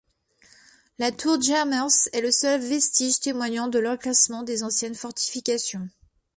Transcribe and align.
La 0.97 1.11
tour 1.11 1.39
Jarmers 1.39 1.93
est 2.11 2.21
le 2.21 2.31
seul 2.31 2.59
vestige 2.59 3.19
témoignant 3.19 3.67
de 3.67 3.77
l'emplacement 3.77 4.41
des 4.41 4.63
anciennes 4.63 4.95
fortifications. 4.95 5.87